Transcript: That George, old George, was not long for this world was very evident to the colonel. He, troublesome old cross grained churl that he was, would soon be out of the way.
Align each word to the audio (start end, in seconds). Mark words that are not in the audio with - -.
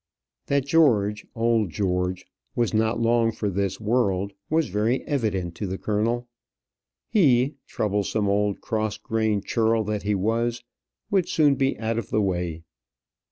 That 0.47 0.65
George, 0.65 1.27
old 1.35 1.69
George, 1.69 2.25
was 2.55 2.73
not 2.73 2.99
long 2.99 3.31
for 3.31 3.51
this 3.51 3.79
world 3.79 4.33
was 4.49 4.69
very 4.69 5.03
evident 5.03 5.53
to 5.57 5.67
the 5.67 5.77
colonel. 5.77 6.27
He, 7.07 7.53
troublesome 7.67 8.27
old 8.27 8.61
cross 8.61 8.97
grained 8.97 9.45
churl 9.45 9.83
that 9.83 10.01
he 10.01 10.15
was, 10.15 10.63
would 11.11 11.29
soon 11.29 11.53
be 11.53 11.77
out 11.77 11.99
of 11.99 12.09
the 12.09 12.19
way. 12.19 12.63